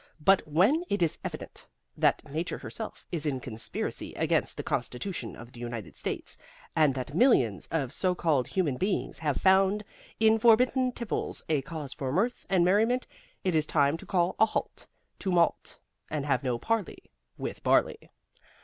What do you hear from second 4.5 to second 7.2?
the Constitution of the United States, and that